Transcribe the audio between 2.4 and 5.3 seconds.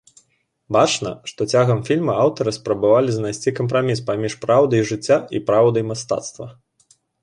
спрабавалі знайсці кампраміс паміж праўдай жыцця